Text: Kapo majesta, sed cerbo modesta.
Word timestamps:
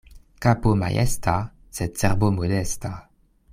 Kapo 0.45 0.71
majesta, 0.83 1.35
sed 1.81 1.93
cerbo 2.01 2.33
modesta. 2.39 2.95